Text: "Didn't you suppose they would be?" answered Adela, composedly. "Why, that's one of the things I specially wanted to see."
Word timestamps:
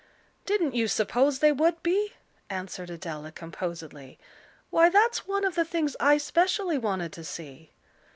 "Didn't 0.47 0.73
you 0.73 0.87
suppose 0.87 1.37
they 1.37 1.51
would 1.51 1.83
be?" 1.83 2.13
answered 2.49 2.89
Adela, 2.89 3.31
composedly. 3.31 4.17
"Why, 4.71 4.89
that's 4.89 5.27
one 5.27 5.45
of 5.45 5.53
the 5.53 5.63
things 5.63 5.95
I 5.99 6.17
specially 6.17 6.79
wanted 6.79 7.13
to 7.13 7.23
see." 7.23 7.71